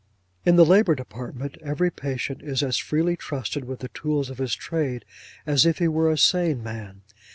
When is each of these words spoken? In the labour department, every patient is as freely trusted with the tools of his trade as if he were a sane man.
In 0.43 0.55
the 0.55 0.65
labour 0.65 0.95
department, 0.95 1.59
every 1.63 1.91
patient 1.91 2.41
is 2.41 2.63
as 2.63 2.77
freely 2.79 3.15
trusted 3.15 3.65
with 3.65 3.81
the 3.81 3.89
tools 3.89 4.31
of 4.31 4.39
his 4.39 4.55
trade 4.55 5.05
as 5.45 5.63
if 5.63 5.77
he 5.77 5.87
were 5.87 6.09
a 6.09 6.17
sane 6.17 6.63
man. 6.63 7.03